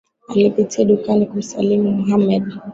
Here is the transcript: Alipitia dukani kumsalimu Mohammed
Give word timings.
Alipitia 0.27 0.85
dukani 0.85 1.25
kumsalimu 1.25 1.91
Mohammed 1.91 2.43